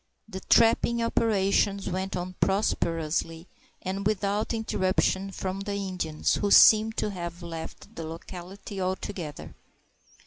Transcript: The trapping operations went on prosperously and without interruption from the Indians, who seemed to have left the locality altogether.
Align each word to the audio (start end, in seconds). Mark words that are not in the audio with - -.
The 0.27 0.39
trapping 0.39 1.03
operations 1.03 1.87
went 1.87 2.15
on 2.15 2.33
prosperously 2.39 3.45
and 3.83 4.03
without 4.07 4.51
interruption 4.51 5.29
from 5.31 5.59
the 5.59 5.75
Indians, 5.75 6.37
who 6.37 6.49
seemed 6.49 6.97
to 6.97 7.11
have 7.11 7.43
left 7.43 7.95
the 7.95 8.03
locality 8.03 8.81
altogether. 8.81 9.53